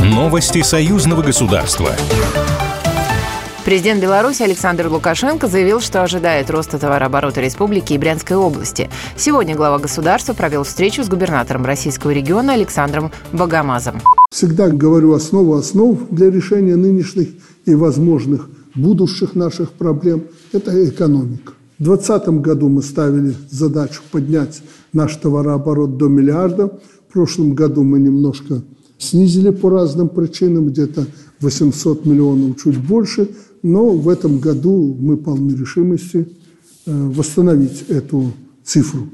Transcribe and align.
Новости 0.00 0.62
союзного 0.62 1.22
государства. 1.22 1.90
Президент 3.64 4.00
Беларуси 4.00 4.42
Александр 4.42 4.86
Лукашенко 4.86 5.48
заявил, 5.48 5.80
что 5.80 6.04
ожидает 6.04 6.50
роста 6.50 6.78
товарооборота 6.78 7.40
республики 7.40 7.94
и 7.94 7.98
Брянской 7.98 8.36
области. 8.36 8.88
Сегодня 9.16 9.56
глава 9.56 9.80
государства 9.80 10.34
провел 10.34 10.62
встречу 10.62 11.02
с 11.02 11.08
губернатором 11.08 11.64
российского 11.66 12.12
региона 12.12 12.52
Александром 12.52 13.10
Богомазом. 13.32 14.00
Всегда 14.30 14.68
говорю 14.68 15.14
основу 15.14 15.54
основ 15.54 15.98
для 16.10 16.30
решения 16.30 16.76
нынешних 16.76 17.28
и 17.64 17.74
возможных 17.74 18.48
будущих 18.76 19.34
наших 19.34 19.72
проблем– 19.72 20.24
это 20.52 20.88
экономика. 20.88 21.54
В 21.78 21.84
2020 21.84 22.28
году 22.40 22.68
мы 22.68 22.82
ставили 22.82 23.34
задачу 23.50 24.00
поднять 24.10 24.62
наш 24.92 25.16
товарооборот 25.16 25.98
до 25.98 26.08
миллиарда. 26.08 26.70
Прошлом 27.16 27.54
году 27.54 27.82
мы 27.82 27.98
немножко 27.98 28.62
снизили 28.98 29.48
по 29.48 29.70
разным 29.70 30.10
причинам, 30.10 30.66
где-то 30.66 31.06
800 31.40 32.04
миллионов, 32.04 32.62
чуть 32.62 32.76
больше, 32.76 33.30
но 33.62 33.88
в 33.88 34.10
этом 34.10 34.38
году 34.38 34.94
мы 35.00 35.16
полны 35.16 35.52
решимости 35.52 36.28
э, 36.84 37.08
восстановить 37.08 37.86
эту 37.88 38.32
цифру. 38.62 39.08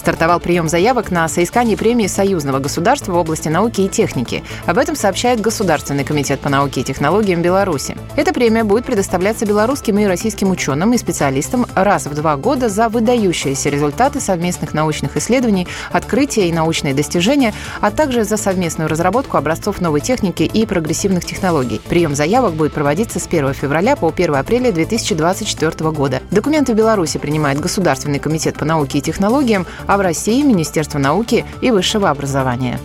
Стартовал 0.00 0.40
прием 0.40 0.66
заявок 0.66 1.10
на 1.10 1.28
соискание 1.28 1.76
премии 1.76 2.06
союзного 2.06 2.58
государства 2.58 3.12
в 3.12 3.16
области 3.16 3.50
науки 3.50 3.82
и 3.82 3.88
техники. 3.90 4.42
Об 4.64 4.78
этом 4.78 4.96
сообщает 4.96 5.42
Государственный 5.42 6.04
комитет 6.04 6.40
по 6.40 6.48
науке 6.48 6.80
и 6.80 6.84
технологиям 6.84 7.42
Беларуси. 7.42 7.98
Эта 8.16 8.32
премия 8.32 8.64
будет 8.64 8.86
предоставляться 8.86 9.44
белорусским 9.44 9.98
и 9.98 10.06
российским 10.06 10.50
ученым 10.52 10.94
и 10.94 10.96
специалистам 10.96 11.66
раз 11.74 12.06
в 12.06 12.14
два 12.14 12.38
года 12.38 12.70
за 12.70 12.88
выдающиеся 12.88 13.68
результаты 13.68 14.20
совместных 14.20 14.72
научных 14.72 15.18
исследований, 15.18 15.68
открытия 15.92 16.48
и 16.48 16.52
научные 16.52 16.94
достижения, 16.94 17.52
а 17.82 17.90
также 17.90 18.24
за 18.24 18.38
совместную 18.38 18.88
разработку 18.88 19.36
образцов 19.36 19.82
новой 19.82 20.00
техники 20.00 20.44
и 20.44 20.64
прогрессивных 20.64 21.26
технологий. 21.26 21.78
Прием 21.90 22.14
заявок 22.14 22.54
будет 22.54 22.72
проводиться 22.72 23.20
с 23.20 23.26
1 23.26 23.52
февраля 23.52 23.96
по 23.96 24.08
1 24.08 24.34
апреля 24.34 24.72
2024 24.72 25.90
года. 25.90 26.22
Документы 26.30 26.72
в 26.72 26.76
Беларуси 26.76 27.18
принимает 27.18 27.60
Государственный 27.60 28.18
комитет 28.18 28.56
по 28.56 28.64
науке 28.64 28.96
и 28.96 29.02
технологиям, 29.02 29.66
а 29.90 29.96
в 29.96 30.02
России 30.02 30.42
Министерство 30.42 31.00
науки 31.00 31.44
и 31.60 31.72
высшего 31.72 32.10
образования. 32.10 32.78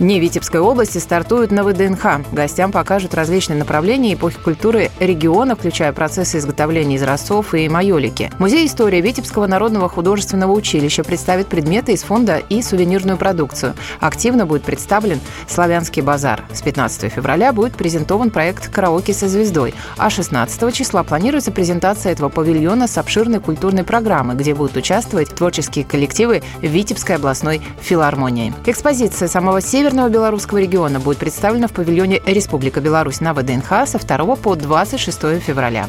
Не 0.00 0.20
Витебской 0.20 0.60
области 0.60 0.98
стартуют 0.98 1.50
на 1.50 1.64
ВДНХ. 1.64 2.30
Гостям 2.30 2.70
покажут 2.70 3.14
различные 3.14 3.58
направления 3.58 4.14
эпохи 4.14 4.38
культуры 4.38 4.92
региона, 5.00 5.56
включая 5.56 5.92
процессы 5.92 6.38
изготовления 6.38 6.94
из 6.94 7.02
рассов 7.02 7.52
и 7.52 7.68
майолики. 7.68 8.30
Музей 8.38 8.68
истории 8.68 9.00
Витебского 9.00 9.48
народного 9.48 9.88
художественного 9.88 10.52
училища 10.52 11.02
представит 11.02 11.48
предметы 11.48 11.94
из 11.94 12.04
фонда 12.04 12.40
и 12.48 12.62
сувенирную 12.62 13.18
продукцию. 13.18 13.74
Активно 13.98 14.46
будет 14.46 14.62
представлен 14.62 15.18
«Славянский 15.48 16.02
базар». 16.02 16.44
С 16.52 16.62
15 16.62 17.12
февраля 17.12 17.52
будет 17.52 17.74
презентован 17.74 18.30
проект 18.30 18.68
«Караоке 18.68 19.12
со 19.12 19.26
звездой», 19.26 19.74
а 19.96 20.10
16 20.10 20.72
числа 20.72 21.02
планируется 21.02 21.50
презентация 21.50 22.12
этого 22.12 22.28
павильона 22.28 22.86
с 22.86 22.98
обширной 22.98 23.40
культурной 23.40 23.82
программой, 23.82 24.36
где 24.36 24.54
будут 24.54 24.76
участвовать 24.76 25.34
творческие 25.34 25.84
коллективы 25.84 26.44
Витебской 26.62 27.16
областной 27.16 27.60
филармонии. 27.80 28.54
Экспозиция 28.64 29.26
самого 29.26 29.60
севера 29.60 29.87
Северного 29.88 30.10
белорусского 30.10 30.58
региона 30.58 31.00
будет 31.00 31.16
представлена 31.16 31.66
в 31.66 31.72
павильоне 31.72 32.20
Республика 32.26 32.82
Беларусь 32.82 33.22
на 33.22 33.32
ВДНХ 33.32 33.86
со 33.86 33.98
2 33.98 34.36
по 34.36 34.54
26 34.54 35.40
февраля. 35.40 35.88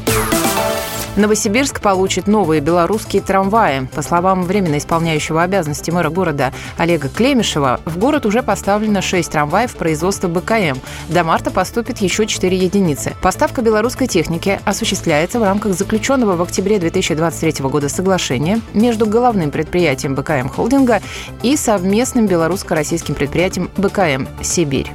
Новосибирск 1.16 1.80
получит 1.80 2.28
новые 2.28 2.60
белорусские 2.60 3.20
трамваи. 3.20 3.88
По 3.94 4.02
словам 4.02 4.44
временно 4.44 4.78
исполняющего 4.78 5.42
обязанности 5.42 5.90
мэра 5.90 6.08
города 6.08 6.52
Олега 6.78 7.08
Клемешева, 7.08 7.80
в 7.84 7.98
город 7.98 8.26
уже 8.26 8.42
поставлено 8.42 9.02
6 9.02 9.30
трамваев 9.30 9.74
производства 9.74 10.28
БКМ. 10.28 10.78
До 11.08 11.24
марта 11.24 11.50
поступит 11.50 11.98
еще 11.98 12.26
4 12.26 12.56
единицы. 12.56 13.16
Поставка 13.22 13.60
белорусской 13.60 14.06
техники 14.06 14.60
осуществляется 14.64 15.40
в 15.40 15.42
рамках 15.42 15.74
заключенного 15.74 16.36
в 16.36 16.42
октябре 16.42 16.78
2023 16.78 17.68
года 17.68 17.88
соглашения 17.88 18.60
между 18.72 19.06
головным 19.06 19.50
предприятием 19.50 20.14
БКМ 20.14 20.48
холдинга 20.48 21.02
и 21.42 21.56
совместным 21.56 22.26
белорусско-российским 22.26 23.14
предприятием 23.14 23.68
БКМ 23.76 24.28
«Сибирь». 24.42 24.92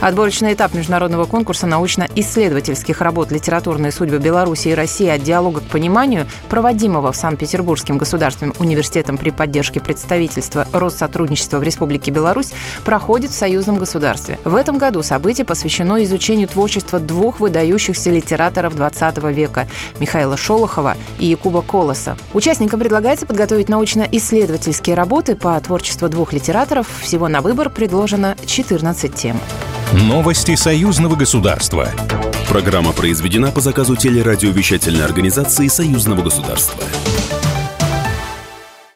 Отборочный 0.00 0.54
этап 0.54 0.74
международного 0.74 1.24
конкурса 1.24 1.66
научно-исследовательских 1.66 3.00
работ 3.00 3.32
«Литературные 3.32 3.90
судьбы 3.90 4.18
Беларуси 4.18 4.68
и 4.68 4.74
России 4.74 5.08
от 5.08 5.24
диалога 5.24 5.58
к 5.60 5.64
пониманию», 5.64 6.28
проводимого 6.48 7.10
в 7.10 7.16
Санкт-Петербургским 7.16 7.98
государственным 7.98 8.54
университетом 8.60 9.18
при 9.18 9.30
поддержке 9.30 9.80
представительства 9.80 10.68
Россотрудничества 10.72 11.58
в 11.58 11.64
Республике 11.64 12.12
Беларусь, 12.12 12.52
проходит 12.84 13.32
в 13.32 13.34
союзном 13.34 13.78
государстве. 13.78 14.38
В 14.44 14.54
этом 14.54 14.78
году 14.78 15.02
событие 15.02 15.44
посвящено 15.44 16.02
изучению 16.04 16.46
творчества 16.46 17.00
двух 17.00 17.40
выдающихся 17.40 18.10
литераторов 18.10 18.76
XX 18.76 19.32
века– 19.32 19.66
Михаила 19.98 20.36
Шолохова 20.36 20.96
и 21.18 21.26
Якуба 21.26 21.62
Колоса. 21.62 22.16
Участникам 22.34 22.78
предлагается 22.78 23.26
подготовить 23.26 23.68
научно-исследовательские 23.68 24.94
работы 24.94 25.34
по 25.34 25.60
творчеству 25.60 26.08
двух 26.08 26.32
литераторов. 26.32 26.86
Всего 27.00 27.26
на 27.26 27.40
выбор 27.40 27.68
предложено 27.68 28.36
14 28.46 29.12
тем. 29.12 29.40
Новости 29.92 30.54
союзного 30.54 31.16
государства. 31.16 31.88
Программа 32.46 32.92
произведена 32.92 33.50
по 33.50 33.62
заказу 33.62 33.96
телерадиовещательной 33.96 35.02
организации 35.02 35.66
союзного 35.68 36.20
государства. 36.20 36.84